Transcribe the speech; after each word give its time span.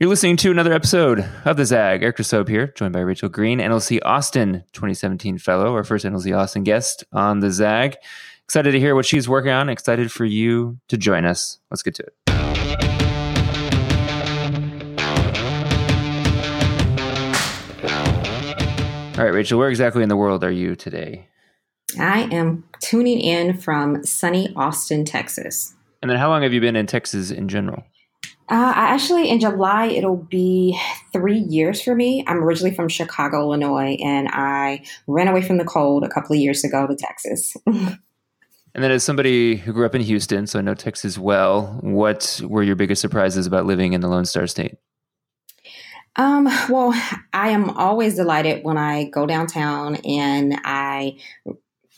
You're 0.00 0.10
listening 0.10 0.36
to 0.36 0.52
another 0.52 0.72
episode 0.72 1.28
of 1.44 1.56
the 1.56 1.66
Zag. 1.66 2.04
Eric 2.04 2.18
Soap 2.18 2.46
here, 2.46 2.68
joined 2.68 2.92
by 2.92 3.00
Rachel 3.00 3.28
Green, 3.28 3.58
NLC 3.58 3.98
Austin 4.04 4.62
2017 4.72 5.38
fellow, 5.38 5.74
our 5.74 5.82
first 5.82 6.04
NLC 6.04 6.38
Austin 6.38 6.62
guest 6.62 7.02
on 7.12 7.40
the 7.40 7.50
Zag. 7.50 7.96
Excited 8.44 8.70
to 8.70 8.78
hear 8.78 8.94
what 8.94 9.06
she's 9.06 9.28
working 9.28 9.50
on. 9.50 9.68
Excited 9.68 10.12
for 10.12 10.24
you 10.24 10.78
to 10.86 10.96
join 10.96 11.24
us. 11.24 11.58
Let's 11.72 11.82
get 11.82 11.96
to 11.96 12.04
it. 12.04 12.14
All 19.18 19.24
right, 19.24 19.34
Rachel, 19.34 19.58
where 19.58 19.68
exactly 19.68 20.04
in 20.04 20.08
the 20.08 20.16
world 20.16 20.44
are 20.44 20.52
you 20.52 20.76
today? 20.76 21.26
I 21.98 22.28
am 22.30 22.62
tuning 22.80 23.18
in 23.18 23.58
from 23.58 24.04
sunny 24.04 24.52
Austin, 24.54 25.04
Texas. 25.04 25.74
And 26.00 26.08
then 26.08 26.18
how 26.18 26.28
long 26.28 26.44
have 26.44 26.52
you 26.52 26.60
been 26.60 26.76
in 26.76 26.86
Texas 26.86 27.32
in 27.32 27.48
general? 27.48 27.82
Uh, 28.50 28.72
I 28.74 28.94
actually, 28.94 29.28
in 29.28 29.40
July, 29.40 29.86
it'll 29.86 30.16
be 30.16 30.80
three 31.12 31.38
years 31.38 31.82
for 31.82 31.94
me. 31.94 32.24
I'm 32.26 32.42
originally 32.42 32.74
from 32.74 32.88
Chicago, 32.88 33.42
Illinois, 33.42 33.98
and 34.02 34.28
I 34.32 34.84
ran 35.06 35.28
away 35.28 35.42
from 35.42 35.58
the 35.58 35.66
cold 35.66 36.02
a 36.02 36.08
couple 36.08 36.34
of 36.34 36.40
years 36.40 36.64
ago 36.64 36.86
to 36.86 36.96
Texas. 36.96 37.54
and 37.66 37.98
then, 38.74 38.90
as 38.90 39.04
somebody 39.04 39.56
who 39.56 39.74
grew 39.74 39.84
up 39.84 39.94
in 39.94 40.00
Houston, 40.00 40.46
so 40.46 40.58
I 40.58 40.62
know 40.62 40.74
Texas 40.74 41.18
well, 41.18 41.78
what 41.82 42.40
were 42.42 42.62
your 42.62 42.74
biggest 42.74 43.02
surprises 43.02 43.46
about 43.46 43.66
living 43.66 43.92
in 43.92 44.00
the 44.00 44.08
Lone 44.08 44.24
Star 44.24 44.46
State? 44.46 44.76
Um, 46.16 46.46
well, 46.70 46.94
I 47.34 47.50
am 47.50 47.70
always 47.70 48.16
delighted 48.16 48.64
when 48.64 48.78
I 48.78 49.04
go 49.04 49.26
downtown 49.26 49.96
and 49.96 50.58
I 50.64 51.18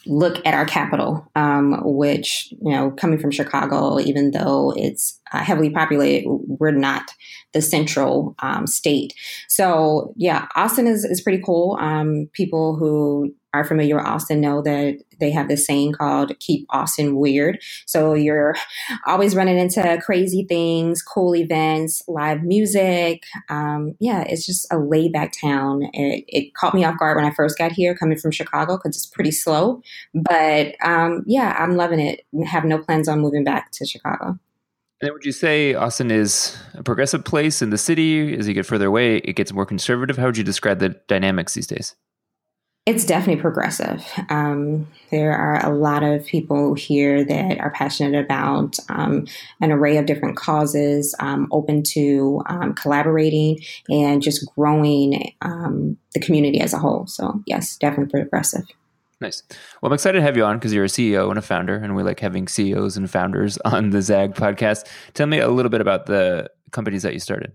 look 0.07 0.45
at 0.47 0.55
our 0.55 0.65
capital, 0.65 1.31
um, 1.37 1.81
which, 1.85 2.53
you 2.63 2.73
know, 2.73 2.91
coming 2.93 3.19
from 3.19 3.31
Chicago, 3.31 4.01
even 4.01 4.31
though 4.31 4.73
it's 4.77 5.21
uh, 5.33 5.39
heavily 5.39 5.71
populated, 5.71 6.29
we're 6.29 6.71
not 6.71 7.11
the 7.53 7.61
central 7.61 8.35
um, 8.41 8.67
state. 8.67 9.13
So, 9.49 10.15
yeah, 10.17 10.47
Austin 10.57 10.87
is, 10.87 11.05
is 11.05 11.21
pretty 11.21 11.43
cool. 11.45 11.77
Um, 11.81 12.29
people 12.33 12.77
who 12.77 13.35
are 13.53 13.65
familiar 13.65 13.97
with 13.97 14.07
Austin 14.07 14.41
know 14.41 14.63
that 14.63 15.03
they 15.19 15.31
have 15.31 15.49
this 15.49 15.67
saying 15.67 15.93
called 15.93 16.39
keep 16.39 16.67
Austin 16.71 17.17
weird. 17.17 17.59
So 17.87 18.15
you're 18.15 18.55
always 19.07 19.35
running 19.35 19.59
into 19.59 20.01
crazy 20.05 20.45
things, 20.49 21.03
cool 21.03 21.35
events, 21.35 22.03
live 22.09 22.43
music. 22.43 23.25
Um, 23.49 23.95
yeah, 24.01 24.23
it's 24.23 24.47
just 24.47 24.67
a 24.73 24.79
laid 24.79 25.13
back 25.13 25.33
town. 25.39 25.83
It, 25.93 26.25
it, 26.29 26.55
caught 26.55 26.75
me 26.75 26.85
off 26.85 26.99
guard 26.99 27.17
when 27.17 27.25
I 27.25 27.31
first 27.31 27.57
got 27.57 27.73
here 27.73 27.95
coming 27.95 28.19
from 28.19 28.33
Chicago 28.33 28.77
because 28.77 28.97
it's 28.97 29.07
pretty 29.07 29.31
slow. 29.31 29.81
But 30.15 30.75
um, 30.83 31.23
yeah, 31.27 31.57
I'm 31.59 31.77
loving 31.77 32.01
it. 32.01 32.23
Have 32.47 32.65
no 32.65 32.79
plans 32.79 33.09
on 33.09 33.21
moving 33.21 33.45
back 33.45 33.71
to 33.73 33.87
Chicago. 33.87 34.39
And 35.01 35.13
would 35.13 35.25
you 35.25 35.33
say 35.33 35.75
Austin 35.75 36.11
is 36.11 36.59
a 36.75 36.83
progressive 36.83 37.25
place 37.25 37.63
in 37.63 37.71
the 37.71 37.79
city? 37.79 38.37
As 38.37 38.47
you 38.47 38.53
get 38.53 38.67
further 38.67 38.87
away, 38.87 39.19
it 39.19 39.35
gets 39.35 39.53
more 39.53 39.65
conservative. 39.65 40.19
How 40.19 40.27
would 40.27 40.37
you 40.37 40.45
describe 40.45 40.79
the 40.79 40.91
dynamics 41.09 41.55
these 41.55 41.67
days? 41.67 41.97
It's 42.91 43.05
definitely 43.05 43.41
progressive. 43.41 44.05
Um, 44.31 44.89
there 45.13 45.33
are 45.33 45.65
a 45.65 45.73
lot 45.73 46.03
of 46.03 46.27
people 46.27 46.75
here 46.75 47.23
that 47.25 47.61
are 47.61 47.71
passionate 47.71 48.21
about 48.21 48.81
um, 48.89 49.29
an 49.61 49.71
array 49.71 49.97
of 49.97 50.07
different 50.07 50.37
causes, 50.37 51.15
um, 51.21 51.47
open 51.53 51.85
to 51.85 52.43
um, 52.47 52.75
collaborating 52.75 53.61
and 53.89 54.21
just 54.21 54.45
growing 54.57 55.33
um, 55.43 55.99
the 56.15 56.21
community 56.21 56.61
as 56.61 56.73
a 56.73 56.81
whole. 56.81 57.07
So, 57.07 57.41
yes, 57.47 57.77
definitely 57.77 58.23
progressive. 58.23 58.65
Nice. 59.21 59.45
Well, 59.81 59.93
I'm 59.93 59.95
excited 59.95 60.19
to 60.19 60.23
have 60.23 60.37
you 60.37 60.45
on 60.45 60.59
because 60.59 60.75
you're 60.75 60.85
a 60.85 60.89
CEO 60.89 61.31
and 61.31 61.39
a 61.39 61.43
founder, 61.43 61.77
and 61.77 61.95
we 61.95 62.03
like 62.03 62.19
having 62.19 62.49
CEOs 62.49 62.97
and 62.97 63.09
founders 63.09 63.57
on 63.65 63.91
the 63.91 64.03
Zag 64.03 64.35
podcast. 64.35 64.85
Tell 65.15 65.29
me 65.29 65.39
a 65.39 65.49
little 65.49 65.71
bit 65.71 65.81
about 65.81 66.07
the 66.07 66.51
companies 66.73 67.05
that 67.05 67.13
you 67.13 67.21
started. 67.21 67.53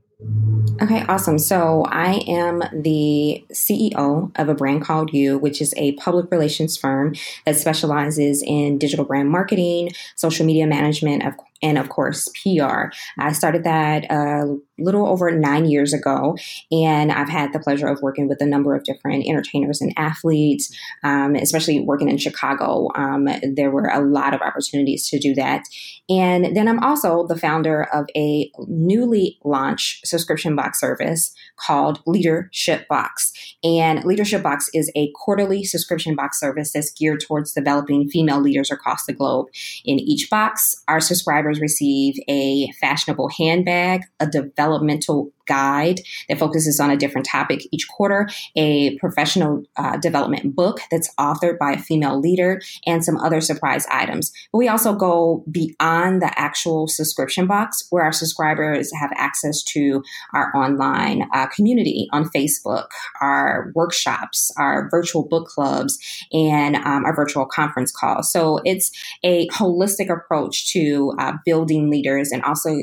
Okay, 0.81 1.03
awesome. 1.07 1.37
So 1.37 1.85
I 1.89 2.23
am 2.27 2.63
the 2.73 3.45
CEO 3.51 4.31
of 4.35 4.49
a 4.49 4.53
brand 4.53 4.83
called 4.83 5.13
You, 5.13 5.37
which 5.37 5.61
is 5.61 5.73
a 5.77 5.93
public 5.93 6.31
relations 6.31 6.77
firm 6.77 7.15
that 7.45 7.57
specializes 7.57 8.41
in 8.45 8.77
digital 8.77 9.05
brand 9.05 9.29
marketing, 9.29 9.91
social 10.15 10.45
media 10.45 10.67
management, 10.67 11.25
of 11.25 11.35
and 11.61 11.77
of 11.77 11.89
course 11.89 12.29
PR. 12.43 12.85
I 13.19 13.31
started 13.31 13.63
that 13.63 14.05
a 14.11 14.57
little 14.77 15.07
over 15.07 15.31
nine 15.31 15.65
years 15.65 15.93
ago, 15.93 16.35
and 16.71 17.11
I've 17.11 17.29
had 17.29 17.53
the 17.53 17.59
pleasure 17.59 17.87
of 17.87 18.01
working 18.01 18.27
with 18.27 18.41
a 18.41 18.45
number 18.45 18.75
of 18.75 18.83
different 18.83 19.25
entertainers 19.25 19.81
and 19.81 19.93
athletes, 19.97 20.75
um, 21.03 21.35
especially 21.35 21.79
working 21.79 22.09
in 22.09 22.17
Chicago. 22.17 22.89
Um, 22.95 23.27
there 23.55 23.71
were 23.71 23.87
a 23.87 24.01
lot 24.01 24.33
of 24.33 24.41
opportunities 24.41 25.07
to 25.09 25.19
do 25.19 25.33
that. 25.35 25.63
And 26.09 26.55
then 26.55 26.67
I'm 26.67 26.83
also 26.83 27.25
the 27.25 27.37
founder 27.37 27.83
of 27.93 28.05
a 28.15 28.51
newly 28.67 29.39
launched 29.43 30.05
subscription 30.05 30.55
box 30.55 30.79
service 30.79 31.33
called 31.57 32.01
Leadership 32.05 32.87
Box. 32.87 33.31
And 33.63 34.03
Leadership 34.03 34.43
Box 34.43 34.69
is 34.73 34.91
a 34.95 35.11
quarterly 35.15 35.63
subscription 35.63 36.15
box 36.15 36.39
service 36.39 36.73
that's 36.73 36.91
geared 36.91 37.21
towards 37.21 37.53
developing 37.53 38.09
female 38.09 38.39
leaders 38.39 38.71
across 38.71 39.05
the 39.05 39.13
globe. 39.13 39.47
In 39.83 39.99
each 39.99 40.29
box, 40.29 40.75
our 40.87 40.99
subscribers 40.99 41.44
receive 41.53 42.15
a 42.27 42.71
fashionable 42.79 43.29
handbag, 43.29 44.01
a 44.19 44.27
developmental 44.27 45.31
guide 45.45 46.01
that 46.29 46.39
focuses 46.39 46.79
on 46.79 46.89
a 46.89 46.97
different 46.97 47.27
topic 47.27 47.61
each 47.71 47.87
quarter, 47.87 48.29
a 48.55 48.97
professional 48.97 49.63
uh, 49.77 49.97
development 49.97 50.55
book 50.55 50.79
that's 50.91 51.13
authored 51.19 51.57
by 51.57 51.73
a 51.73 51.79
female 51.79 52.19
leader, 52.19 52.61
and 52.85 53.03
some 53.03 53.17
other 53.17 53.41
surprise 53.41 53.85
items. 53.91 54.31
But 54.51 54.59
we 54.59 54.67
also 54.67 54.93
go 54.93 55.43
beyond 55.51 56.21
the 56.21 56.31
actual 56.39 56.87
subscription 56.87 57.47
box 57.47 57.87
where 57.89 58.03
our 58.03 58.11
subscribers 58.11 58.91
have 58.99 59.11
access 59.15 59.63
to 59.63 60.03
our 60.33 60.55
online 60.55 61.27
uh, 61.33 61.47
community 61.47 62.07
on 62.11 62.29
Facebook, 62.29 62.87
our 63.21 63.71
workshops, 63.75 64.51
our 64.57 64.89
virtual 64.89 65.23
book 65.27 65.47
clubs, 65.47 65.97
and 66.31 66.75
um, 66.77 67.05
our 67.05 67.15
virtual 67.15 67.45
conference 67.45 67.91
calls. 67.91 68.31
So 68.31 68.59
it's 68.65 68.91
a 69.23 69.47
holistic 69.49 70.09
approach 70.09 70.71
to 70.73 71.13
uh, 71.19 71.33
building 71.45 71.89
leaders 71.89 72.31
and 72.31 72.43
also 72.43 72.77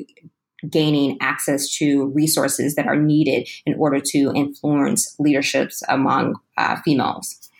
gaining 0.68 1.16
access 1.20 1.68
to 1.76 2.06
resources 2.08 2.74
that 2.74 2.86
are 2.86 2.96
needed 2.96 3.48
in 3.66 3.74
order 3.74 4.00
to 4.00 4.32
influence 4.34 5.14
leaderships 5.18 5.82
among 5.88 6.36
uh, 6.56 6.76
females. 6.84 7.50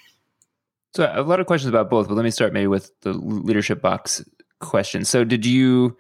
So, 0.95 1.11
a 1.13 1.23
lot 1.23 1.41
of 1.41 1.47
questions 1.47 1.69
about 1.69 1.89
both, 1.89 2.09
but 2.09 2.15
let 2.15 2.25
me 2.25 2.31
start 2.31 2.53
maybe 2.53 2.67
with 2.67 2.93
the 3.01 3.13
leadership 3.13 3.81
box 3.81 4.23
question. 4.61 5.05
So, 5.05 5.25
did 5.25 5.47
you 5.47 5.97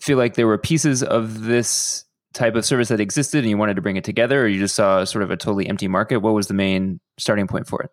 feel 0.00 0.18
like 0.18 0.34
there 0.34 0.46
were 0.46 0.58
pieces 0.58 1.02
of 1.02 1.44
this 1.44 2.04
type 2.34 2.54
of 2.54 2.64
service 2.64 2.88
that 2.88 3.00
existed 3.00 3.38
and 3.38 3.48
you 3.48 3.56
wanted 3.56 3.74
to 3.74 3.82
bring 3.82 3.96
it 3.96 4.04
together, 4.04 4.42
or 4.42 4.46
you 4.46 4.60
just 4.60 4.76
saw 4.76 5.04
sort 5.04 5.22
of 5.22 5.30
a 5.30 5.36
totally 5.36 5.66
empty 5.66 5.88
market? 5.88 6.18
What 6.18 6.34
was 6.34 6.46
the 6.46 6.54
main 6.54 7.00
starting 7.18 7.46
point 7.46 7.66
for 7.66 7.82
it? 7.82 7.90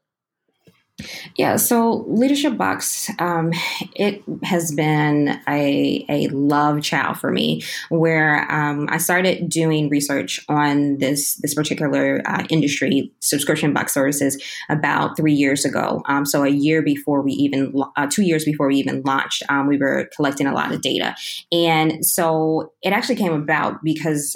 Yeah, 1.36 1.58
so 1.58 2.06
Leadership 2.08 2.58
Box, 2.58 3.10
um, 3.20 3.52
it 3.96 4.24
has 4.44 4.72
been 4.74 5.42
a, 5.48 6.06
a 6.08 6.28
love 6.30 6.82
child 6.82 7.18
for 7.18 7.32
me, 7.34 7.64
where 7.90 8.50
um, 8.50 8.88
I 8.90 8.98
started 8.98 9.50
doing 9.50 9.90
research 9.90 10.40
on 10.48 10.98
this 11.00 11.36
this 11.36 11.54
particular 11.54 12.22
uh, 12.26 12.46
industry, 12.50 13.12
subscription 13.20 13.74
box 13.74 13.94
services, 13.94 14.42
about 14.70 15.18
three 15.18 15.34
years 15.34 15.66
ago. 15.66 16.02
Um, 16.08 16.26
so 16.26 16.44
a 16.44 16.50
year 16.50 16.82
before 16.82 17.22
we 17.22 17.34
even, 17.34 17.74
uh, 17.98 18.08
two 18.10 18.24
years 18.24 18.46
before 18.46 18.68
we 18.68 18.78
even 18.78 19.02
launched, 19.02 19.44
um, 19.50 19.68
we 19.68 19.78
were 19.78 20.10
collecting 20.16 20.48
a 20.48 20.54
lot 20.54 20.74
of 20.74 20.82
data, 20.82 21.14
and 21.52 22.06
so 22.06 22.72
it 22.82 22.94
actually 22.94 23.18
came 23.18 23.34
about 23.34 23.84
because 23.84 24.34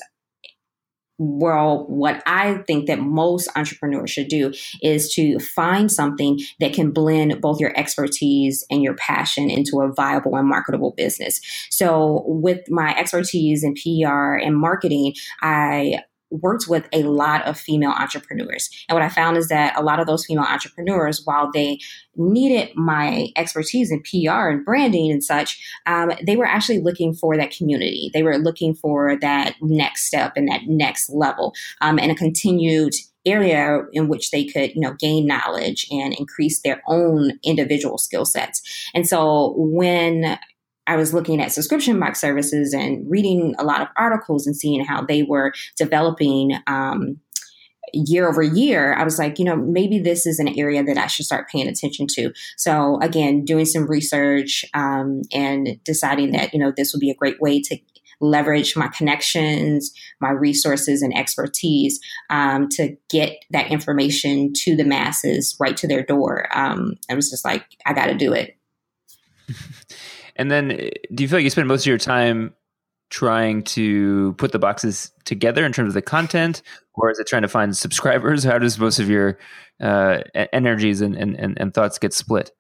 well, 1.20 1.86
what 1.88 2.24
I 2.26 2.64
think 2.66 2.88
that 2.88 3.00
most 3.00 3.50
entrepreneurs 3.56 4.10
should 4.10 4.30
do 4.30 4.54
is 4.82 5.14
to 5.16 5.38
find 5.40 5.92
something 5.92 6.40
that 6.62 6.74
can 6.74 6.92
blend 6.92 7.42
both 7.42 7.60
your 7.60 7.78
expertise 7.78 8.66
and 8.72 8.82
your 8.82 8.96
passion 8.96 9.50
into 9.50 9.82
a 9.82 9.92
viable 9.92 10.38
and 10.38 10.48
marketable 10.48 10.92
business. 10.96 11.42
So, 11.70 12.24
with 12.26 12.62
my 12.70 12.98
expertise 12.98 13.66
in 13.66 13.76
PR 13.76 14.36
and 14.36 14.56
marketing, 14.56 15.14
I 15.42 16.04
worked 16.32 16.68
with 16.68 16.88
a 16.94 17.04
lot 17.04 17.46
of 17.46 17.58
female 17.58 17.92
entrepreneurs. 17.92 18.70
And 18.88 18.96
what 18.96 19.04
I 19.04 19.10
found 19.10 19.38
is 19.38 19.48
that 19.50 19.78
a 19.78 19.84
lot 19.84 20.00
of 20.00 20.08
those 20.08 20.26
female 20.26 20.46
entrepreneurs, 20.46 21.22
while 21.26 21.52
they 21.52 21.80
needed 22.16 22.76
my 22.76 23.30
expertise 23.36 23.92
in 23.92 24.02
PR 24.04 24.50
and 24.50 24.66
branding 24.66 25.12
and 25.12 25.24
such, 25.24 25.60
um, 25.86 26.12
they 26.26 26.36
were 26.36 26.46
actually 26.46 26.80
looking 26.80 27.14
for 27.14 27.38
that 27.38 27.52
community. 27.52 28.12
They 28.14 28.24
were 28.24 28.38
looking 28.38 28.76
for 28.76 29.18
that 29.20 29.56
next 29.62 30.06
step 30.06 30.34
and 30.36 30.48
that 30.48 30.62
next 30.68 31.10
level 31.10 31.54
um, 31.82 32.00
and 32.00 32.12
a 32.12 32.16
continued 32.16 32.94
area 33.26 33.82
in 33.92 34.08
which 34.08 34.32
they 34.32 34.46
could 34.46 34.74
you 34.74 34.82
know 34.82 34.94
gain 34.94 35.28
knowledge 35.28 35.86
and 35.92 36.14
increase 36.14 36.62
their 36.62 36.82
own 36.88 37.38
individual 37.44 37.98
skill 37.98 38.26
sets 38.26 38.62
and 38.94 39.08
so 39.08 39.54
when 39.58 40.40
I 40.90 40.96
was 40.96 41.14
looking 41.14 41.40
at 41.40 41.52
subscription 41.52 42.00
box 42.00 42.20
services 42.20 42.74
and 42.74 43.10
reading 43.10 43.54
a 43.60 43.64
lot 43.64 43.82
of 43.82 43.90
articles 43.96 44.48
and 44.48 44.56
seeing 44.56 44.84
how 44.84 45.04
they 45.06 45.22
were 45.22 45.54
developing 45.78 46.54
um, 46.66 47.20
year 47.94 48.28
over 48.28 48.42
year, 48.42 48.96
I 48.96 49.04
was 49.04 49.20
like, 49.20 49.38
you 49.38 49.46
know, 49.46 49.56
maybe 49.56 50.00
this 50.00 50.26
is 50.26 50.40
an 50.40 50.48
area 50.60 50.84
that 50.84 50.98
I 50.98 51.06
should 51.06 51.28
start 51.28 51.48
paying 51.48 51.68
attention 51.68 52.08
to. 52.16 52.34
So 52.58 53.00
again, 53.02 53.46
doing 53.46 53.66
some 53.66 53.88
research 53.88 54.66
um, 54.74 55.22
and 55.32 55.80
deciding 55.84 56.32
that 56.32 56.54
you 56.54 56.60
know 56.60 56.74
this 56.76 56.92
would 56.92 57.00
be 57.00 57.12
a 57.12 57.16
great 57.16 57.40
way 57.40 57.62
to 57.62 57.78
leverage 58.20 58.76
my 58.76 58.88
connections, 58.88 59.92
my 60.20 60.32
resources, 60.32 61.04
and 61.04 61.16
expertise 61.16 62.00
um, 62.32 62.68
to 62.70 62.98
get 63.10 63.46
that 63.52 63.72
information 63.72 64.54
to 64.54 64.76
the 64.76 64.84
masses 64.84 65.56
right 65.60 65.78
to 65.78 65.88
their 65.88 66.04
door. 66.04 66.48
Um, 66.52 66.96
I 67.10 67.16
was 67.16 67.30
just 67.30 67.46
like, 67.46 67.66
I 67.86 67.94
got 67.94 68.08
to 68.08 68.16
do 68.16 68.34
it. 68.34 68.58
And 70.40 70.50
then, 70.50 70.72
uh, 70.72 70.90
do 71.14 71.24
you 71.24 71.28
feel 71.28 71.38
like 71.38 71.44
you 71.44 71.50
spend 71.50 71.68
most 71.68 71.84
of 71.84 71.88
your 71.88 72.00
time 72.00 72.56
trying 73.10 73.64
to 73.64 74.34
put 74.38 74.52
the 74.52 74.60
boxes 74.60 75.12
together 75.26 75.66
in 75.66 75.74
terms 75.74 75.90
of 75.90 75.94
the 75.94 76.02
content, 76.02 76.62
or 76.94 77.12
is 77.12 77.20
it 77.20 77.28
trying 77.28 77.42
to 77.42 77.48
find 77.48 77.76
subscribers? 77.76 78.44
How 78.46 78.58
does 78.58 78.80
most 78.80 79.00
of 79.00 79.10
your 79.10 79.38
uh, 79.82 80.22
energies 80.54 81.02
and, 81.02 81.16
and, 81.16 81.36
and 81.60 81.74
thoughts 81.74 82.00
get 82.00 82.14
split? 82.14 82.52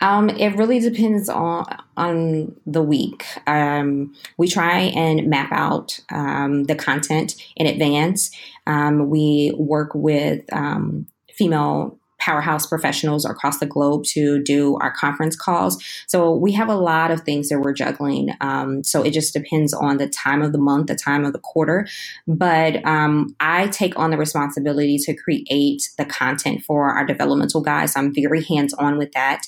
Um, 0.00 0.30
it 0.30 0.54
really 0.56 0.78
depends 0.78 1.28
on 1.28 1.66
on 1.96 2.54
the 2.64 2.82
week. 2.82 3.24
Um, 3.48 4.14
we 4.36 4.46
try 4.46 4.78
and 4.78 5.28
map 5.28 5.50
out 5.50 5.98
um, 6.12 6.64
the 6.64 6.76
content 6.76 7.34
in 7.56 7.66
advance. 7.66 8.30
Um, 8.68 9.10
we 9.10 9.52
work 9.58 9.90
with 9.94 10.44
um, 10.52 11.08
female 11.34 11.98
powerhouse 12.28 12.66
professionals 12.66 13.24
across 13.24 13.58
the 13.58 13.66
globe 13.66 14.04
to 14.04 14.42
do 14.42 14.76
our 14.82 14.92
conference 14.92 15.34
calls. 15.34 15.82
So 16.06 16.34
we 16.34 16.52
have 16.52 16.68
a 16.68 16.74
lot 16.74 17.10
of 17.10 17.22
things 17.22 17.48
that 17.48 17.60
we're 17.60 17.72
juggling. 17.72 18.30
Um, 18.42 18.84
so 18.84 19.02
it 19.02 19.12
just 19.12 19.32
depends 19.32 19.72
on 19.72 19.96
the 19.96 20.08
time 20.08 20.42
of 20.42 20.52
the 20.52 20.58
month, 20.58 20.88
the 20.88 20.94
time 20.94 21.24
of 21.24 21.32
the 21.32 21.38
quarter. 21.38 21.86
But 22.26 22.84
um, 22.84 23.34
I 23.40 23.68
take 23.68 23.98
on 23.98 24.10
the 24.10 24.18
responsibility 24.18 24.98
to 24.98 25.14
create 25.14 25.88
the 25.96 26.04
content 26.04 26.62
for 26.64 26.90
our 26.90 27.06
developmental 27.06 27.62
guides. 27.62 27.96
I'm 27.96 28.14
very 28.14 28.44
hands 28.44 28.74
on 28.74 28.98
with 28.98 29.12
that. 29.12 29.46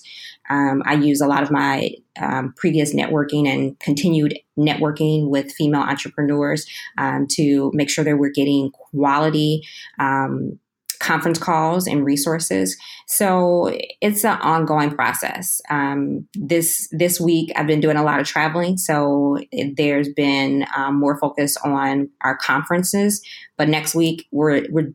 Um, 0.49 0.83
I 0.87 0.95
use 0.95 1.21
a 1.21 1.29
lot 1.29 1.43
of 1.43 1.51
my 1.51 1.91
um, 2.21 2.55
previous 2.57 2.95
networking 2.95 3.47
and 3.47 3.79
continued 3.79 4.39
networking 4.59 5.29
with 5.29 5.53
female 5.53 5.83
entrepreneurs 5.83 6.67
um, 6.99 7.27
to 7.33 7.71
make 7.75 7.91
sure 7.91 8.05
that 8.05 8.17
we're 8.17 8.31
getting 8.31 8.71
quality 8.73 9.63
um, 9.99 10.59
conference 11.01 11.39
calls 11.39 11.87
and 11.87 12.05
resources. 12.05 12.77
So 13.07 13.77
it's 14.01 14.25
an 14.25 14.39
ongoing 14.41 14.91
process. 14.91 15.61
Um, 15.69 16.29
this 16.35 16.89
this 16.93 17.21
week, 17.21 17.51
I've 17.57 17.67
been 17.67 17.81
doing 17.81 17.97
a 17.97 18.05
lot 18.05 18.21
of 18.21 18.27
traveling, 18.27 18.77
so 18.77 19.39
there's 19.77 20.09
been 20.11 20.67
um, 20.77 21.01
more 21.01 21.19
focus 21.19 21.57
on 21.65 22.11
our 22.23 22.37
conferences. 22.37 23.21
But 23.59 23.69
next 23.69 23.95
week, 23.95 24.27
we're 24.31 24.67
we're 24.71 24.93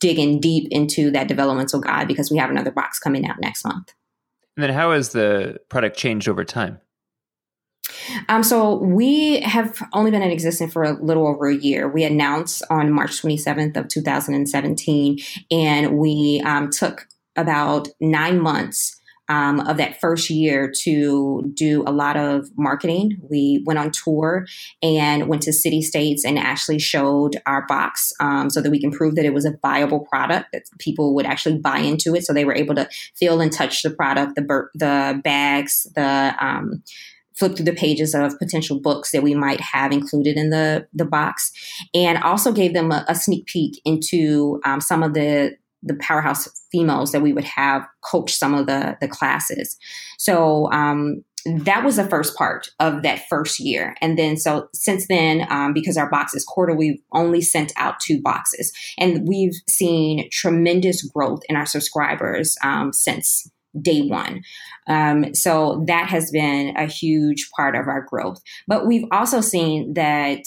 digging 0.00 0.40
deep 0.40 0.68
into 0.70 1.10
that 1.10 1.28
developmental 1.28 1.80
guide 1.80 2.08
because 2.08 2.30
we 2.30 2.38
have 2.38 2.50
another 2.50 2.70
box 2.70 2.98
coming 2.98 3.26
out 3.26 3.40
next 3.40 3.64
month. 3.64 3.92
And 4.56 4.62
then, 4.62 4.72
how 4.72 4.92
has 4.92 5.10
the 5.10 5.58
product 5.68 5.96
changed 5.96 6.28
over 6.28 6.44
time? 6.44 6.80
Um, 8.28 8.42
so 8.42 8.76
we 8.76 9.40
have 9.40 9.80
only 9.92 10.10
been 10.10 10.22
in 10.22 10.30
existence 10.30 10.72
for 10.72 10.82
a 10.84 10.92
little 10.92 11.26
over 11.26 11.48
a 11.48 11.56
year. 11.56 11.88
We 11.88 12.04
announced 12.04 12.62
on 12.70 12.92
March 12.92 13.22
27th 13.22 13.76
of 13.76 13.88
2017, 13.88 15.18
and 15.50 15.98
we 15.98 16.42
um, 16.44 16.70
took 16.70 17.06
about 17.36 17.88
nine 18.00 18.40
months 18.40 18.98
um, 19.28 19.60
of 19.60 19.76
that 19.76 20.00
first 20.00 20.30
year 20.30 20.72
to 20.84 21.50
do 21.54 21.84
a 21.86 21.92
lot 21.92 22.16
of 22.16 22.48
marketing. 22.56 23.18
We 23.28 23.62
went 23.66 23.78
on 23.78 23.90
tour 23.90 24.46
and 24.82 25.28
went 25.28 25.42
to 25.42 25.52
city 25.52 25.82
states 25.82 26.24
and 26.24 26.38
actually 26.38 26.78
showed 26.78 27.40
our 27.46 27.66
box 27.66 28.12
um, 28.20 28.50
so 28.50 28.60
that 28.60 28.70
we 28.70 28.80
can 28.80 28.90
prove 28.90 29.16
that 29.16 29.26
it 29.26 29.34
was 29.34 29.44
a 29.44 29.58
viable 29.60 30.00
product 30.00 30.48
that 30.52 30.62
people 30.78 31.14
would 31.14 31.26
actually 31.26 31.58
buy 31.58 31.78
into 31.78 32.14
it. 32.14 32.24
So 32.24 32.32
they 32.32 32.44
were 32.44 32.54
able 32.54 32.74
to 32.76 32.88
feel 33.14 33.40
and 33.40 33.52
touch 33.52 33.82
the 33.82 33.90
product, 33.90 34.34
the 34.34 34.68
the 34.74 35.20
bags, 35.22 35.86
the 35.94 36.34
um, 36.40 36.82
flip 37.38 37.56
through 37.56 37.64
the 37.64 37.72
pages 37.72 38.14
of 38.14 38.38
potential 38.38 38.80
books 38.80 39.12
that 39.12 39.22
we 39.22 39.34
might 39.34 39.60
have 39.60 39.92
included 39.92 40.36
in 40.36 40.50
the 40.50 40.86
the 40.92 41.04
box, 41.04 41.52
and 41.94 42.18
also 42.22 42.52
gave 42.52 42.74
them 42.74 42.92
a, 42.92 43.04
a 43.08 43.14
sneak 43.14 43.46
peek 43.46 43.80
into 43.84 44.60
um, 44.64 44.80
some 44.80 45.02
of 45.02 45.14
the 45.14 45.56
the 45.82 45.94
powerhouse 45.94 46.48
females 46.72 47.12
that 47.12 47.22
we 47.22 47.32
would 47.32 47.44
have 47.44 47.86
coach 48.02 48.34
some 48.34 48.54
of 48.54 48.66
the 48.66 48.96
the 49.00 49.08
classes. 49.08 49.76
So 50.18 50.70
um, 50.72 51.24
that 51.46 51.84
was 51.84 51.96
the 51.96 52.08
first 52.08 52.36
part 52.36 52.68
of 52.80 53.02
that 53.02 53.26
first 53.28 53.60
year. 53.60 53.94
And 54.00 54.18
then, 54.18 54.36
so 54.36 54.68
since 54.74 55.06
then, 55.06 55.46
um, 55.50 55.72
because 55.72 55.96
our 55.96 56.10
box 56.10 56.34
is 56.34 56.44
quarter, 56.44 56.74
we've 56.74 57.00
only 57.12 57.40
sent 57.40 57.72
out 57.76 58.00
two 58.00 58.20
boxes. 58.20 58.72
And 58.98 59.26
we've 59.26 59.54
seen 59.68 60.28
tremendous 60.32 61.02
growth 61.02 61.40
in 61.48 61.56
our 61.56 61.66
subscribers 61.66 62.56
um, 62.62 62.92
since 62.92 63.48
day 63.82 64.02
one. 64.02 64.42
Um, 64.88 65.34
so 65.34 65.84
that 65.86 66.08
has 66.08 66.30
been 66.30 66.76
a 66.76 66.86
huge 66.86 67.48
part 67.56 67.74
of 67.74 67.86
our 67.88 68.02
growth. 68.02 68.38
But 68.66 68.86
we've 68.86 69.06
also 69.12 69.40
seen 69.40 69.94
that 69.94 70.40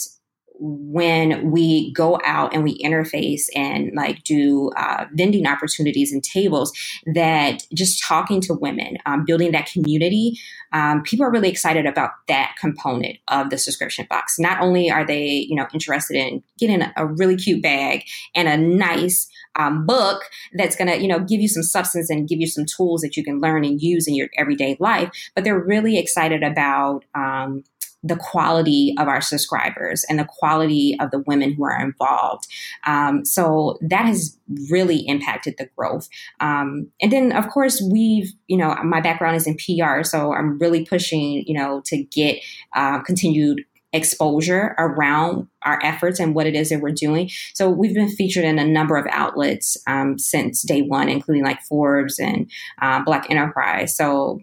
when 0.63 1.50
we 1.50 1.92
go 1.94 2.19
out 2.24 2.54
and 2.54 2.63
we 2.63 2.78
interface 2.84 3.46
and 3.56 3.92
like 3.96 4.24
do 4.24 4.69
uh, 4.78 5.06
vending 5.13 5.48
opportunities 5.48 6.12
and 6.12 6.24
tables 6.24 6.72
that 7.13 7.63
just 7.74 8.04
talking 8.04 8.40
to 8.42 8.54
women 8.54 8.98
um, 9.08 9.25
building 9.25 9.52
that 9.52 9.66
community 9.66 10.38
um, 10.74 11.04
people 11.04 11.25
are 11.25 11.31
really 11.31 11.50
excited 11.50 11.86
about 11.86 12.12
that 12.28 12.56
component 12.60 13.18
of 13.28 13.50
the 13.50 13.58
subscription 13.58 14.06
box. 14.10 14.40
Not 14.40 14.62
only 14.62 14.90
are 14.90 15.06
they 15.06 15.46
you 15.50 15.56
know 15.56 15.68
interested 15.74 16.16
in 16.16 16.44
getting 16.58 16.81
a, 16.96 17.06
really 17.06 17.36
cute 17.36 17.62
bag 17.62 18.04
and 18.36 18.48
a 18.48 18.56
nice 18.56 19.28
um, 19.56 19.86
book 19.86 20.24
that's 20.54 20.75
going 20.75 20.88
to 20.88 21.02
you 21.02 21.07
know 21.07 21.19
give 21.19 21.42
you 21.42 21.48
some 21.48 21.64
substance 21.64 22.10
and 22.10 22.28
give 22.28 22.40
you 22.40 22.48
some 22.48 22.66
tools 22.66 23.02
that 23.02 23.18
you 23.18 23.24
can 23.24 23.42
learn 23.42 23.66
and 23.66 23.81
use 23.81 24.07
in 24.07 24.16
your 24.16 24.30
everyday 24.38 24.78
life 24.80 25.12
but 25.36 25.44
they're 25.44 25.60
really 25.60 25.98
excited 25.98 26.42
about 26.42 27.04
um, 27.16 27.64
the 28.03 28.15
quality 28.15 28.94
of 28.98 29.07
our 29.07 29.21
subscribers 29.21 30.03
and 30.09 30.18
the 30.18 30.27
quality 30.39 30.98
of 31.00 31.12
the 31.12 31.19
women 31.19 31.53
who 31.53 31.63
are 31.63 31.80
involved. 31.80 32.48
Um, 32.86 33.24
so 33.25 33.77
that 33.81 34.06
has 34.06 34.38
really 34.69 35.07
impacted 35.07 35.56
the 35.57 35.69
growth. 35.75 36.09
Um, 36.39 36.88
and 37.01 37.12
then, 37.12 37.31
of 37.31 37.50
course, 37.50 37.81
we've, 37.81 38.31
you 38.48 38.57
know, 38.57 38.75
my 38.83 39.01
background 39.01 39.36
is 39.36 39.48
in 39.48 39.56
PR, 39.56 40.03
so 40.03 40.33
I'm 40.33 40.57
really 40.57 40.86
pushing, 40.86 41.44
you 41.45 41.53
know, 41.53 41.81
to 41.86 42.03
get 42.03 42.39
uh, 42.75 43.00
continued 43.01 43.65
exposure 43.94 44.74
around 44.77 45.47
our 45.63 45.80
efforts 45.83 46.19
and 46.19 46.33
what 46.33 46.47
it 46.47 46.56
is 46.56 46.69
that 46.69 46.80
we're 46.80 46.92
doing. 46.92 47.30
So 47.54 47.69
we've 47.69 47.94
been 47.94 48.09
featured 48.09 48.45
in 48.45 48.57
a 48.57 48.65
number 48.65 48.95
of 48.95 49.06
outlets 49.12 49.77
um, 49.86 50.18
since 50.18 50.62
day 50.62 50.81
one, 50.81 51.09
including 51.09 51.44
like 51.44 51.62
Forbes 51.63 52.18
and 52.19 52.50
uh, 52.81 53.04
Black 53.04 53.30
Enterprise. 53.30 53.95
So 53.95 54.42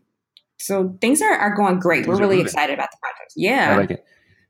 so 0.60 0.96
things 1.00 1.22
are, 1.22 1.32
are 1.32 1.54
going 1.54 1.78
great. 1.78 2.04
Things 2.04 2.18
We're 2.18 2.26
really 2.26 2.40
excited 2.40 2.74
about 2.74 2.90
the 2.90 2.98
project. 3.00 3.32
Yeah. 3.36 3.74
I 3.74 3.76
like 3.76 3.90
it. 3.92 4.04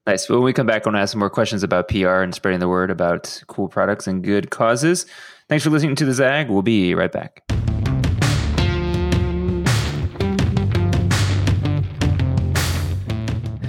Nice. 0.06 0.28
Well, 0.28 0.38
when 0.38 0.46
we 0.46 0.52
come 0.54 0.66
back, 0.66 0.86
I 0.86 0.88
want 0.88 0.96
to 0.96 1.00
ask 1.00 1.12
some 1.12 1.18
more 1.18 1.28
questions 1.28 1.62
about 1.62 1.88
PR 1.88 2.22
and 2.22 2.34
spreading 2.34 2.60
the 2.60 2.68
word 2.68 2.90
about 2.90 3.42
cool 3.46 3.68
products 3.68 4.06
and 4.06 4.24
good 4.24 4.50
causes. 4.50 5.04
Thanks 5.48 5.64
for 5.64 5.70
listening 5.70 5.96
to 5.96 6.06
the 6.06 6.14
Zag. 6.14 6.48
We'll 6.48 6.62
be 6.62 6.94
right 6.94 7.12
back. 7.12 7.42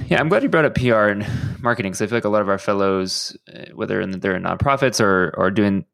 Yeah, 0.08 0.18
I'm 0.18 0.28
glad 0.28 0.42
you 0.42 0.48
brought 0.48 0.64
up 0.64 0.74
PR 0.74 1.08
and 1.08 1.26
marketing 1.62 1.92
because 1.92 2.02
I 2.02 2.06
feel 2.06 2.16
like 2.16 2.24
a 2.24 2.30
lot 2.30 2.42
of 2.42 2.48
our 2.48 2.58
fellows, 2.58 3.36
uh, 3.54 3.66
whether 3.74 4.04
they're 4.06 4.34
in 4.34 4.42
nonprofits 4.42 5.00
or, 5.00 5.32
or 5.36 5.50
doing 5.50 5.84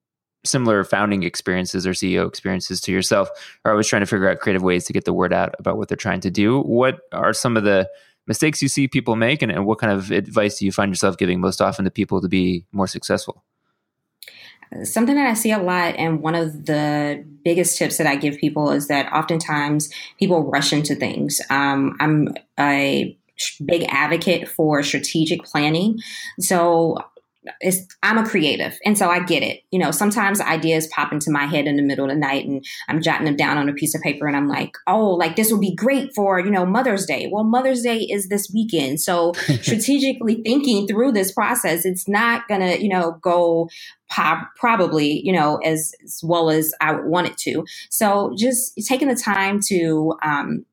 similar 0.47 0.85
founding 0.85 1.23
experiences 1.23 1.87
or 1.87 1.93
CEO 1.93 2.27
experiences 2.27 2.81
to 2.83 2.93
yourself 2.93 3.29
are 3.65 3.73
always 3.73 3.87
trying 3.87 4.01
to 4.01 4.07
figure 4.07 4.29
out 4.29 4.41
creative 4.41 4.63
ways 4.63 4.85
to 4.87 4.93
get 4.93 5.05
the 5.05 5.13
word 5.13 5.33
out 5.33 5.55
about 5.59 5.77
what 5.77 5.89
they're 5.89 5.97
trying 5.97 6.21
to 6.21 6.31
do. 6.31 6.61
What 6.61 7.01
are 7.13 7.33
some 7.33 7.57
of 7.57 7.65
the 7.65 7.89
mistakes 8.27 8.63
you 8.63 8.69
see 8.69 8.89
people 8.89 9.17
make, 9.17 9.43
and, 9.43 9.53
and 9.53 9.67
what 9.67 9.79
kind 9.79 9.93
of 9.93 10.11
advice 10.11 10.59
do 10.59 10.65
you 10.65 10.73
find 10.73 10.91
yourself 10.91 11.17
giving 11.17 11.41
most 11.41 11.61
often 11.61 11.85
to 11.85 11.91
people 11.91 12.21
to 12.21 12.29
be 12.29 12.65
more 12.73 12.87
successful? 12.87 13.45
Something 14.83 15.15
that 15.15 15.29
I 15.29 15.35
see 15.35 15.53
a 15.53 15.59
lot, 15.59 15.95
and 15.97 16.21
one 16.21 16.35
of 16.35 16.67
the 16.67 17.25
biggest 17.45 17.79
tips 17.79 17.99
that 17.99 18.07
I 18.07 18.17
give 18.17 18.37
people 18.39 18.73
is 18.73 18.89
that 18.89 19.13
oftentimes 19.13 19.93
people 20.19 20.51
rush 20.51 20.73
into 20.73 20.97
things. 20.97 21.41
Um, 21.51 21.97
I'm 22.01 22.35
a 22.59 23.17
big 23.65 23.85
advocate 23.89 24.49
for 24.49 24.83
strategic 24.83 25.45
planning. 25.45 26.01
So 26.41 26.99
it's 27.61 27.87
I'm 28.03 28.19
a 28.19 28.27
creative, 28.27 28.79
and 28.85 28.97
so 28.97 29.09
I 29.09 29.25
get 29.25 29.43
it. 29.43 29.63
You 29.71 29.79
know, 29.79 29.91
sometimes 29.91 30.41
ideas 30.41 30.87
pop 30.89 31.13
into 31.13 31.31
my 31.31 31.47
head 31.47 31.67
in 31.67 31.77
the 31.77 31.83
middle 31.83 32.05
of 32.05 32.11
the 32.11 32.17
night, 32.17 32.47
and 32.47 32.65
I'm 32.89 33.03
jotting 33.03 33.27
them 33.27 33.37
down 33.37 33.59
on 33.59 33.69
a 33.69 33.73
piece 33.73 33.95
of 33.95 34.03
paper, 34.03 34.27
and 34.27 34.37
I'm 34.37 34.49
like, 34.49 34.73
oh, 34.87 35.11
like 35.11 35.37
this 35.37 35.51
would 35.51 35.61
be 35.61 35.75
great 35.75 36.15
for 36.15 36.41
you 36.41 36.51
know 36.51 36.67
Mother's 36.67 37.07
Day. 37.07 37.29
Well, 37.31 37.45
Mother's 37.45 37.83
Day 37.83 38.01
is 38.01 38.29
this 38.29 38.51
weekend, 38.53 39.01
so 39.01 39.33
strategically 39.63 40.43
thinking 40.43 40.87
through 40.87 41.13
this 41.13 41.33
process, 41.33 41.85
it's 41.85 42.09
not 42.09 42.49
gonna 42.49 42.77
you 42.77 42.89
know 42.89 43.19
go 43.23 43.69
pop, 44.09 44.49
probably 44.57 45.21
you 45.25 45.33
know 45.33 45.57
as, 45.59 45.93
as 46.05 46.21
well 46.23 46.51
as 46.51 46.73
I 46.81 46.93
would 46.93 47.07
want 47.07 47.29
it 47.29 47.37
to. 47.39 47.65
So 47.91 48.35
just 48.37 48.73
taking 48.87 49.09
the 49.09 49.17
time 49.17 49.61
to 49.69 50.15
um, 50.23 50.65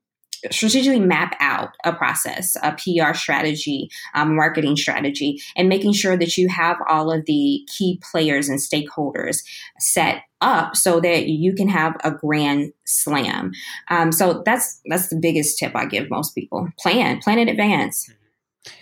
strategically 0.51 0.99
map 0.99 1.35
out 1.39 1.75
a 1.83 1.93
process, 1.93 2.55
a 2.61 2.73
PR 2.73 3.13
strategy, 3.13 3.89
um, 4.13 4.35
marketing 4.35 4.75
strategy, 4.75 5.41
and 5.55 5.69
making 5.69 5.93
sure 5.93 6.17
that 6.17 6.37
you 6.37 6.49
have 6.49 6.77
all 6.87 7.11
of 7.11 7.25
the 7.25 7.67
key 7.67 7.99
players 8.11 8.49
and 8.49 8.59
stakeholders 8.59 9.43
set 9.79 10.23
up 10.41 10.75
so 10.75 10.99
that 10.99 11.27
you 11.27 11.53
can 11.53 11.69
have 11.69 11.95
a 12.03 12.11
grand 12.11 12.73
slam. 12.85 13.51
Um, 13.89 14.11
so 14.11 14.43
that's 14.45 14.81
that's 14.85 15.07
the 15.09 15.19
biggest 15.19 15.57
tip 15.57 15.75
I 15.75 15.85
give 15.85 16.09
most 16.09 16.35
people: 16.35 16.67
plan, 16.79 17.19
plan 17.19 17.39
in 17.39 17.49
advance. 17.49 18.09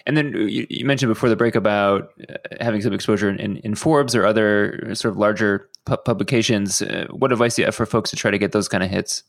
And 0.06 0.16
then 0.16 0.34
you, 0.48 0.68
you, 0.70 0.86
mentioned 0.86 1.10
before 1.10 1.30
the 1.30 1.36
break 1.36 1.56
about 1.56 2.12
uh, 2.30 2.36
having 2.60 2.82
some 2.82 2.94
exposure 2.94 3.30
in, 3.30 3.58
in, 3.58 3.74
Forbes 3.74 4.16
or 4.16 4.28
other 4.28 4.94
sort 4.94 5.12
of 5.12 5.18
larger 5.18 5.68
pu- 5.86 5.98
publications. 5.98 6.84
Uh, 6.84 7.08
what 7.10 7.32
advice 7.32 7.56
do 7.56 7.64
you 7.64 7.66
have 7.66 7.74
for 7.74 7.88
folks 7.88 8.12
to 8.12 8.16
try 8.16 8.30
to 8.30 8.38
get 8.38 8.52
those 8.52 8.68
kind 8.68 8.84
of 8.84 8.92
hits? 8.92 9.24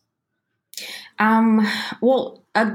Um, 1.18 1.66
well, 2.00 2.42
a 2.54 2.72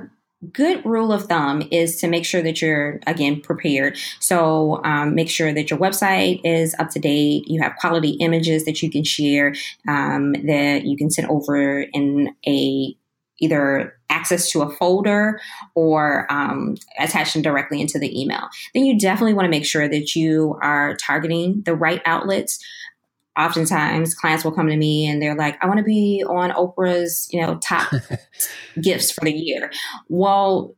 good 0.54 0.86
rule 0.86 1.12
of 1.12 1.24
thumb 1.24 1.64
is 1.72 2.00
to 2.00 2.08
make 2.08 2.24
sure 2.26 2.42
that 2.44 2.62
you're 2.62 3.00
again 3.08 3.42
prepared. 3.42 3.98
So 4.20 4.84
um, 4.84 5.16
make 5.16 5.30
sure 5.30 5.54
that 5.54 5.70
your 5.70 5.80
website 5.80 6.42
is 6.44 6.76
up 6.78 6.90
to 6.92 7.00
date. 7.00 7.48
You 7.48 7.62
have 7.62 7.76
quality 7.78 8.12
images 8.20 8.66
that 8.66 8.82
you 8.82 8.92
can 8.92 9.04
share 9.04 9.56
um, 9.88 10.34
that 10.46 10.86
you 10.86 10.96
can 10.96 11.10
send 11.10 11.28
over 11.30 11.82
in 11.82 12.36
a 12.48 12.96
either 13.40 13.94
access 14.10 14.50
to 14.52 14.62
a 14.62 14.70
folder 14.70 15.40
or 15.76 16.32
um, 16.32 16.76
attach 17.00 17.34
them 17.34 17.44
directly 17.44 17.80
into 17.80 18.00
the 18.00 18.20
email. 18.20 18.50
Then 18.74 18.86
you 18.86 18.98
definitely 18.98 19.34
want 19.34 19.46
to 19.46 19.52
make 19.52 19.66
sure 19.66 19.88
that 19.88 20.16
you 20.16 20.58
are 20.62 20.96
targeting 20.96 21.62
the 21.66 21.76
right 21.76 22.02
outlets 22.06 22.60
oftentimes 23.38 24.16
clients 24.16 24.44
will 24.44 24.52
come 24.52 24.68
to 24.68 24.78
me 24.78 25.08
and 25.08 25.22
they're 25.22 25.36
like, 25.36 25.58
I 25.62 25.68
want 25.68 25.80
to 25.80 25.84
be 25.84 26.24
on 26.28 26.52
Oprah's, 26.52 27.28
you 27.32 27.42
know, 27.42 27.58
top 27.58 27.92
gifts 28.82 29.12
for 29.12 29.26
the 29.26 29.32
year. 29.32 29.72
Well, 30.10 30.76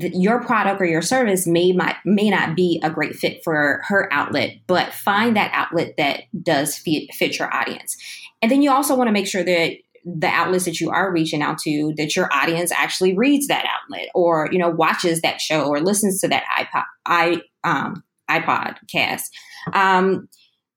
th- 0.00 0.14
your 0.14 0.42
product 0.42 0.80
or 0.80 0.86
your 0.86 1.02
service 1.02 1.46
may 1.46 1.72
might, 1.72 1.96
may 2.04 2.30
not 2.30 2.56
be 2.56 2.80
a 2.82 2.90
great 2.90 3.14
fit 3.14 3.42
for 3.44 3.82
her 3.86 4.12
outlet, 4.12 4.56
but 4.66 4.92
find 4.92 5.36
that 5.36 5.50
outlet 5.54 5.94
that 5.98 6.22
does 6.42 6.76
fit, 6.76 7.12
fit 7.14 7.38
your 7.38 7.54
audience. 7.54 7.96
And 8.40 8.50
then 8.50 8.62
you 8.62 8.70
also 8.70 8.96
want 8.96 9.08
to 9.08 9.12
make 9.12 9.26
sure 9.26 9.44
that 9.44 9.72
the 10.04 10.28
outlets 10.28 10.64
that 10.64 10.80
you 10.80 10.90
are 10.90 11.12
reaching 11.12 11.42
out 11.42 11.58
to 11.58 11.92
that 11.96 12.16
your 12.16 12.32
audience 12.32 12.72
actually 12.72 13.14
reads 13.14 13.48
that 13.48 13.66
outlet 13.66 14.08
or 14.14 14.48
you 14.50 14.58
know 14.58 14.70
watches 14.70 15.20
that 15.20 15.38
show 15.38 15.66
or 15.66 15.80
listens 15.80 16.20
to 16.20 16.28
that 16.28 16.44
iPod 16.56 16.84
i 17.04 17.42
um 17.64 18.02
iPod 18.28 18.76
cast. 18.90 19.34
Um, 19.72 20.28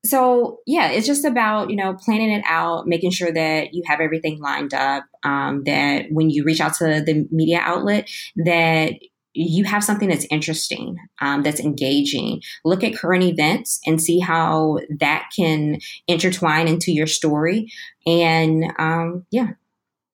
so 0.03 0.59
yeah, 0.65 0.89
it's 0.89 1.05
just 1.05 1.25
about 1.25 1.69
you 1.69 1.75
know 1.75 1.93
planning 1.93 2.31
it 2.31 2.43
out, 2.47 2.87
making 2.87 3.11
sure 3.11 3.31
that 3.31 3.73
you 3.73 3.83
have 3.85 3.99
everything 3.99 4.39
lined 4.39 4.73
up. 4.73 5.05
Um, 5.23 5.63
that 5.65 6.05
when 6.09 6.29
you 6.29 6.43
reach 6.43 6.59
out 6.59 6.73
to 6.75 7.03
the 7.05 7.27
media 7.31 7.59
outlet, 7.61 8.09
that 8.37 8.93
you 9.33 9.63
have 9.63 9.83
something 9.83 10.09
that's 10.09 10.25
interesting, 10.29 10.97
um, 11.21 11.43
that's 11.43 11.59
engaging. 11.59 12.41
Look 12.65 12.83
at 12.83 12.95
current 12.95 13.23
events 13.23 13.79
and 13.85 14.01
see 14.01 14.19
how 14.19 14.79
that 14.99 15.29
can 15.35 15.79
intertwine 16.07 16.67
into 16.67 16.91
your 16.91 17.07
story. 17.07 17.71
And 18.05 18.73
um, 18.77 19.25
yeah, 19.31 19.51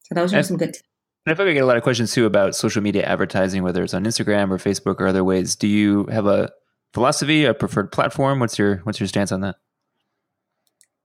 so 0.04 0.16
those 0.16 0.34
are 0.34 0.44
some 0.44 0.58
good. 0.58 0.74
T- 0.74 0.82
I 1.26 1.34
feel 1.34 1.46
like 1.46 1.52
I 1.52 1.56
get 1.56 1.64
a 1.64 1.66
lot 1.66 1.78
of 1.78 1.84
questions 1.84 2.14
too 2.14 2.26
about 2.26 2.56
social 2.56 2.82
media 2.82 3.04
advertising, 3.04 3.64
whether 3.64 3.84
it's 3.84 3.94
on 3.94 4.06
Instagram 4.06 4.50
or 4.50 4.58
Facebook 4.58 5.00
or 5.00 5.08
other 5.08 5.24
ways. 5.24 5.56
Do 5.56 5.68
you 5.68 6.06
have 6.06 6.26
a 6.26 6.52
philosophy, 6.94 7.46
a 7.46 7.54
preferred 7.54 7.92
platform? 7.92 8.40
What's 8.40 8.58
your 8.60 8.78
what's 8.84 9.00
your 9.00 9.08
stance 9.08 9.32
on 9.32 9.42
that? 9.42 9.56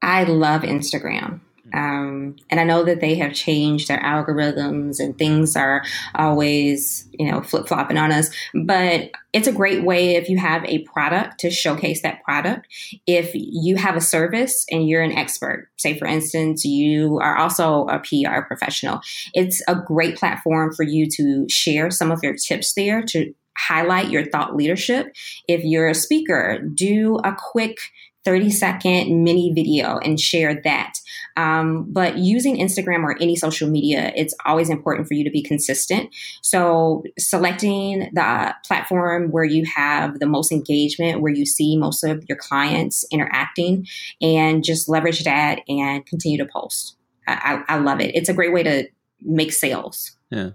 I 0.03 0.25
love 0.25 0.63
Instagram. 0.63 1.41
Um, 1.75 2.37
and 2.51 2.61
I 2.61 2.65
know 2.65 2.85
that 2.85 3.01
they 3.01 3.15
have 3.15 3.33
changed 3.33 3.89
their 3.89 4.01
algorithms 4.01 5.01
and 5.01 5.17
things 5.17 5.57
are 5.57 5.83
always, 6.15 7.09
you 7.13 7.31
know, 7.31 7.41
flip 7.41 7.67
flopping 7.67 7.97
on 7.97 8.13
us. 8.13 8.29
But 8.53 9.11
it's 9.33 9.49
a 9.49 9.53
great 9.53 9.85
way 9.85 10.17
if 10.17 10.29
you 10.29 10.37
have 10.39 10.65
a 10.67 10.81
product 10.81 11.41
to 11.41 11.51
showcase 11.51 12.03
that 12.03 12.23
product. 12.25 12.69
If 13.07 13.31
you 13.35 13.77
have 13.77 13.97
a 13.97 14.01
service 14.01 14.67
and 14.71 14.87
you're 14.87 15.03
an 15.03 15.13
expert, 15.13 15.71
say 15.79 15.99
for 15.99 16.07
instance, 16.07 16.65
you 16.65 17.19
are 17.21 17.39
also 17.39 17.87
a 17.87 18.01
PR 18.01 18.43
professional, 18.43 19.01
it's 19.33 19.63
a 19.67 19.75
great 19.75 20.17
platform 20.17 20.75
for 20.75 20.83
you 20.83 21.09
to 21.17 21.47
share 21.49 21.91
some 21.91 22.11
of 22.11 22.23
your 22.23 22.35
tips 22.35 22.75
there 22.75 23.03
to 23.03 23.33
highlight 23.57 24.11
your 24.11 24.27
thought 24.27 24.57
leadership. 24.57 25.15
If 25.49 25.63
you're 25.65 25.89
a 25.89 25.95
speaker, 25.95 26.59
do 26.75 27.17
a 27.25 27.35
quick 27.35 27.79
30 28.25 28.51
second 28.51 29.25
mini 29.25 29.53
video 29.53 29.99
and 29.99 30.21
share 30.21 30.61
that. 30.63 30.95
Um, 31.37 31.87
but 31.91 32.19
using 32.19 32.59
Instagram 32.59 33.03
or 33.03 33.17
any 33.21 33.37
social 33.37 33.69
media, 33.69 34.13
it's 34.15 34.35
always 34.45 34.71
important 34.71 35.09
for 35.09 35.15
you 35.15 35.25
to 35.25 35.31
be 35.31 35.43
consistent. 35.43 36.15
So 36.43 37.05
selecting 37.19 38.11
the 38.13 38.55
platform 38.67 39.31
where 39.31 39.45
you 39.45 39.65
have 39.75 40.19
the 40.19 40.27
most 40.27 40.53
engagement, 40.53 41.21
where 41.21 41.33
you 41.33 41.47
see 41.47 41.77
most 41.77 42.05
of 42.05 42.25
your 42.29 42.39
clients 42.39 43.05
interacting, 43.11 43.87
and 44.21 44.63
just 44.63 44.89
leverage 44.89 45.25
that 45.25 45.61
and 45.69 46.05
continue 46.07 46.39
to 46.39 46.47
post. 46.47 46.97
I, 47.27 47.63
I 47.69 47.79
love 47.79 48.01
it. 48.01 48.15
It's 48.15 48.29
a 48.29 48.35
great 48.35 48.53
way 48.53 48.63
to 48.63 48.89
make 49.21 49.53
sales. 49.53 50.17
Yeah. 50.31 50.51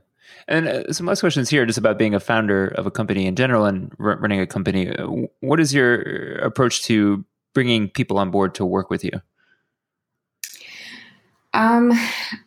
And 0.47 0.67
uh, 0.67 0.93
some 0.93 1.05
last 1.05 1.21
questions 1.21 1.49
here, 1.49 1.65
just 1.65 1.77
about 1.77 1.97
being 1.97 2.13
a 2.13 2.19
founder 2.19 2.67
of 2.67 2.85
a 2.85 2.91
company 2.91 3.25
in 3.25 3.35
general 3.35 3.65
and 3.65 3.93
r- 3.99 4.17
running 4.17 4.39
a 4.39 4.47
company. 4.47 4.93
What 5.39 5.59
is 5.59 5.73
your 5.73 6.35
approach 6.37 6.83
to 6.83 7.25
bringing 7.57 7.89
people 7.89 8.19
on 8.19 8.29
board 8.29 8.53
to 8.53 8.63
work 8.63 8.91
with 8.91 9.03
you? 9.03 9.09
Um, 11.55 11.91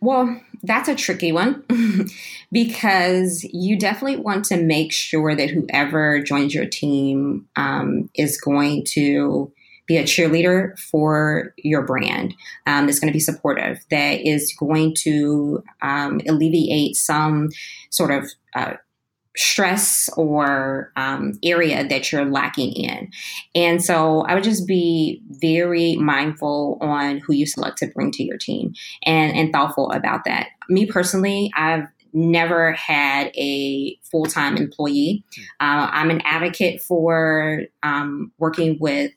well, 0.01 0.41
that's 0.63 0.89
a 0.89 0.95
tricky 0.95 1.33
one 1.33 1.65
because 2.53 3.43
you 3.53 3.77
definitely 3.77 4.19
want 4.19 4.45
to 4.45 4.57
make 4.57 4.93
sure 4.93 5.35
that 5.35 5.51
whoever 5.51 6.23
joins 6.23 6.55
your 6.55 6.67
team 6.67 7.49
um, 7.57 8.09
is 8.15 8.41
going 8.41 8.85
to 8.91 9.53
be 9.89 9.97
a 9.97 10.05
cheerleader 10.05 10.79
for 10.79 11.55
your 11.57 11.83
brand 11.83 12.33
um, 12.69 12.87
that's 12.87 13.01
going 13.01 13.11
to 13.11 13.17
be 13.17 13.19
supportive, 13.19 13.81
that 13.91 14.25
is 14.25 14.55
going 14.61 14.95
to 14.99 15.61
um, 15.83 16.21
alleviate 16.29 16.95
some 16.95 17.49
sort 17.91 18.13
of 18.13 18.31
uh, 18.55 18.75
stress 19.37 20.11
or 20.17 20.93
um, 20.97 21.39
area 21.45 21.87
that 21.87 22.11
you're 22.11 22.25
lacking 22.25 22.73
in. 22.73 23.11
And 23.55 23.83
so 23.83 24.23
I 24.23 24.35
would 24.35 24.45
just 24.45 24.67
be 24.67 25.23
very 25.29 25.97
mindful 25.97 26.79
on 26.81 27.19
who 27.19 27.33
you 27.33 27.47
select 27.47 27.79
to 27.79 27.87
bring 27.87 28.11
to 28.13 28.25
your 28.25 28.39
team 28.39 28.75
and, 29.05 29.37
and 29.37 29.53
thoughtful 29.53 29.91
about 29.93 30.25
that. 30.25 30.49
Me 30.69 30.87
personally, 30.87 31.51
I've 31.55 31.87
never 32.13 32.73
had 32.73 33.31
a 33.37 33.97
full 34.11 34.27
time 34.27 34.57
employee. 34.57 35.25
Uh, 35.61 35.89
I'm 35.93 36.11
an 36.11 36.21
advocate 36.25 36.83
for 36.83 37.63
um, 37.83 38.33
working 38.39 38.79
with 38.81 39.13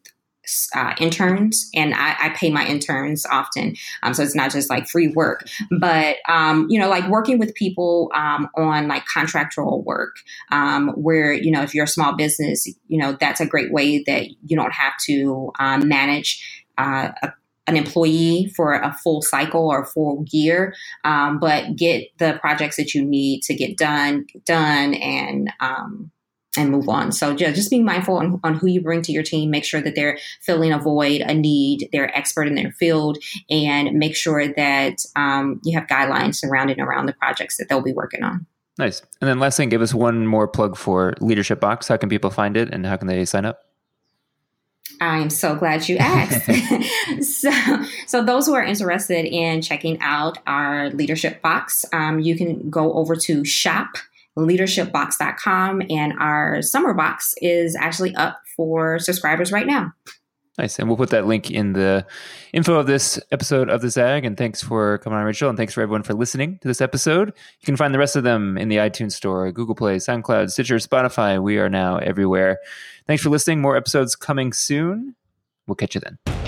uh, 0.76 0.94
interns, 1.00 1.70
and 1.74 1.94
I, 1.94 2.16
I, 2.20 2.30
pay 2.30 2.50
my 2.50 2.66
interns 2.66 3.26
often. 3.26 3.76
Um, 4.02 4.14
so 4.14 4.24
it's 4.24 4.36
not 4.36 4.52
just 4.52 4.70
like 4.70 4.88
free 4.88 5.08
work, 5.08 5.48
but 5.80 6.18
um, 6.28 6.68
you 6.70 6.80
know, 6.80 6.90
like 6.90 7.08
working 7.10 7.40
with 7.40 7.56
people 7.56 8.12
um, 8.14 8.50
on 8.56 8.88
like 8.88 9.06
contractual 9.06 9.84
work, 9.84 10.16
um, 10.52 10.90
where 10.90 11.32
you 11.32 11.52
know, 11.52 11.62
if 11.62 11.74
you're 11.74 11.86
a 11.86 11.88
small 11.88 12.16
business, 12.16 12.68
you 12.88 12.98
know, 12.98 13.16
that's 13.20 13.40
a 13.40 13.46
great 13.46 13.72
way 13.72 14.04
that 14.06 14.28
you 14.46 14.56
don't 14.58 14.74
have 14.74 14.94
to 15.06 15.52
um, 15.60 15.88
manage. 15.88 16.64
Uh, 16.78 17.12
a, 17.22 17.32
an 17.68 17.78
employee 17.78 18.52
for 18.58 18.74
a 18.74 18.92
full 18.92 19.22
cycle 19.22 19.70
or 19.70 19.86
full 19.86 20.26
year, 20.32 20.76
um, 21.06 21.40
but 21.40 21.76
get 21.78 22.10
the 22.18 22.38
projects 22.42 22.76
that 22.76 22.94
you 22.94 23.06
need 23.06 23.42
to 23.42 23.54
get 23.54 23.78
done 23.78 24.26
done 24.46 24.94
and 24.96 25.50
and 26.58 26.70
move 26.70 26.88
on. 26.90 27.12
So 27.12 27.32
yeah, 27.32 27.52
just 27.52 27.70
being 27.70 27.86
mindful 27.86 28.18
on, 28.18 28.40
on, 28.44 28.56
who 28.56 28.68
you 28.68 28.82
bring 28.82 29.02
to 29.04 29.12
your 29.12 29.24
team, 29.24 29.50
make 29.50 29.66
sure 29.66 29.82
that 29.82 29.96
they're 29.96 30.20
filling 30.42 30.72
a 30.72 30.80
void, 30.80 31.22
a 31.22 31.34
need, 31.34 31.90
they're 31.92 32.16
expert 32.16 32.48
in 32.48 32.56
their 32.56 32.72
field, 32.74 33.18
and 33.50 33.98
make 33.98 34.16
sure 34.16 34.48
that 34.48 35.06
um, 35.16 35.60
you 35.64 35.78
have 35.78 35.88
guidelines 35.88 36.36
surrounding 36.36 36.80
around 36.80 37.08
the 37.08 37.14
projects 37.14 37.58
that 37.58 37.70
they'll 37.70 37.82
be 37.82 37.94
working 37.94 38.24
on. 38.24 38.46
Nice. 38.78 39.02
And 39.22 39.30
then 39.30 39.40
last 39.40 39.58
thing, 39.58 39.70
give 39.70 39.82
us 39.82 39.94
one 39.94 40.26
more 40.26 40.48
plug 40.48 40.78
for 40.78 41.14
Leadership 41.20 41.60
Box. 41.60 41.88
How 41.88 41.98
can 41.98 42.10
people 42.10 42.30
find 42.30 42.58
it 42.58 42.74
and 42.74 42.86
how 42.86 42.98
can 42.98 43.08
they 43.08 43.26
sign 43.26 43.46
up? 43.46 43.60
I'm 45.00 45.30
so 45.30 45.56
glad 45.56 45.88
you 45.88 45.98
asked. 45.98 46.50
so, 47.24 47.52
so 48.08 48.24
those 48.24 48.46
who 48.46 48.54
are 48.54 48.64
interested 48.64 49.26
in 49.26 49.62
checking 49.62 50.00
out 50.02 50.38
our 50.48 50.90
leadership 50.92 51.42
box, 51.42 51.86
um, 51.94 52.20
you 52.20 52.36
can 52.36 52.70
go 52.70 52.94
over 52.94 53.16
to 53.16 53.44
shop 53.44 53.98
leadershipbox.com. 54.38 55.84
And 55.90 56.14
our 56.20 56.62
summer 56.62 56.94
box 56.94 57.34
is 57.42 57.76
actually 57.76 58.16
up 58.16 58.40
for 58.56 59.00
subscribers 59.00 59.52
right 59.52 59.68
now. 59.68 59.94
Nice. 60.58 60.78
And 60.78 60.88
we'll 60.88 60.98
put 60.98 61.10
that 61.10 61.26
link 61.26 61.50
in 61.50 61.74
the 61.74 62.06
info 62.54 62.76
of 62.76 62.86
this 62.86 63.20
episode 63.32 63.70
of 63.70 63.82
the 63.82 63.90
Zag. 63.90 64.24
And 64.24 64.38
thanks 64.38 64.62
for 64.62 65.00
coming 65.00 65.18
on, 65.18 65.26
Rachel. 65.26 65.50
And 65.50 65.58
thanks 65.58 65.74
for 65.74 65.82
everyone 65.82 66.04
for 66.04 66.14
listening 66.14 66.60
to 66.62 66.68
this 66.68 66.80
episode. 66.80 67.30
You 67.30 67.66
can 67.66 67.76
find 67.76 67.92
the 67.92 67.98
rest 67.98 68.16
of 68.16 68.24
them 68.24 68.58
in 68.58 68.70
the 68.70 68.78
iTunes 68.78 69.14
Store, 69.14 69.52
Google 69.52 69.74
Play, 69.74 69.98
SoundCloud, 69.98 70.52
Stitcher, 70.52 70.76
Spotify. 70.76 71.42
We 71.42 71.58
are 71.58 71.70
now 71.70 71.98
everywhere. 71.98 72.60
Thanks 73.08 73.24
for 73.24 73.32
listening. 73.32 73.62
More 73.62 73.76
episodes 73.76 74.16
coming 74.16 74.54
soon. 74.54 75.16
We'll 75.66 75.76
catch 75.76 75.96
you 75.96 76.02
then. 76.02 76.43